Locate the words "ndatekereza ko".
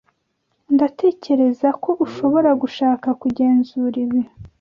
0.73-1.89